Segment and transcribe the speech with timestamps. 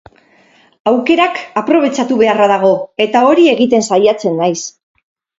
[0.91, 2.71] Aukerak aprobetxatu beharra dago,
[3.05, 4.57] eta hori egiten saiatzen naiz.